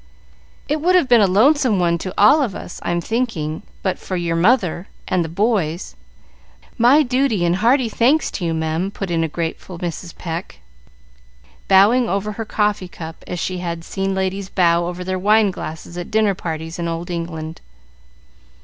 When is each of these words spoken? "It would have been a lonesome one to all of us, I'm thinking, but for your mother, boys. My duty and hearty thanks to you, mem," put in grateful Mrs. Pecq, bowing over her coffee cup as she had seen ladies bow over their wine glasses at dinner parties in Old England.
"It 0.67 0.81
would 0.81 0.95
have 0.95 1.07
been 1.07 1.21
a 1.21 1.27
lonesome 1.27 1.77
one 1.77 1.99
to 1.99 2.11
all 2.17 2.41
of 2.41 2.55
us, 2.55 2.79
I'm 2.81 3.01
thinking, 3.01 3.61
but 3.83 3.99
for 3.99 4.15
your 4.17 4.35
mother, 4.35 4.87
boys. 5.09 5.95
My 6.75 7.03
duty 7.03 7.45
and 7.45 7.57
hearty 7.57 7.87
thanks 7.87 8.31
to 8.31 8.43
you, 8.45 8.55
mem," 8.55 8.89
put 8.89 9.11
in 9.11 9.21
grateful 9.27 9.77
Mrs. 9.77 10.17
Pecq, 10.17 10.57
bowing 11.67 12.09
over 12.09 12.31
her 12.31 12.45
coffee 12.45 12.87
cup 12.87 13.23
as 13.27 13.39
she 13.39 13.59
had 13.59 13.83
seen 13.83 14.15
ladies 14.15 14.49
bow 14.49 14.87
over 14.87 15.03
their 15.03 15.19
wine 15.19 15.51
glasses 15.51 15.95
at 15.99 16.09
dinner 16.09 16.33
parties 16.33 16.79
in 16.79 16.87
Old 16.87 17.11
England. 17.11 17.61